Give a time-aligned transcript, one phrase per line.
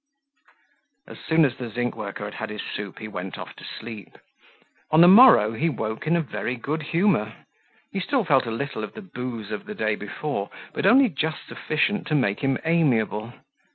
[1.07, 4.17] As soon as the zinc worker had had his soup he went off to sleep.
[4.89, 7.35] On the morrow he awoke in a very good humor.
[7.91, 11.45] He still felt a little of the booze of the day before but only just
[11.47, 13.33] sufficient to make him amiable.